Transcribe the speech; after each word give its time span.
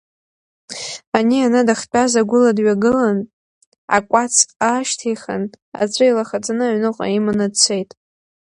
Ани 1.17 1.37
ана 1.47 1.61
дахьтәаз 1.67 2.11
агәыла 2.21 2.51
дҩагылан, 2.57 3.17
акәац 3.97 4.35
аашьҭихын, 4.67 5.43
аҵәы 5.81 6.05
илахаҵаны, 6.07 6.63
аҩныҟа 6.67 7.05
иманы 7.17 7.47
дцеит. 7.53 7.89